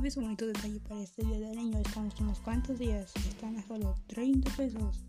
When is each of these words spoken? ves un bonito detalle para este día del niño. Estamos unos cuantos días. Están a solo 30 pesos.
ves 0.00 0.16
un 0.16 0.24
bonito 0.24 0.46
detalle 0.46 0.80
para 0.80 1.02
este 1.02 1.24
día 1.24 1.38
del 1.38 1.56
niño. 1.56 1.78
Estamos 1.78 2.18
unos 2.20 2.40
cuantos 2.40 2.78
días. 2.78 3.12
Están 3.28 3.56
a 3.56 3.66
solo 3.66 3.94
30 4.06 4.50
pesos. 4.56 5.04